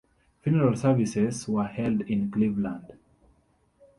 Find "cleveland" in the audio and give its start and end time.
2.31-2.93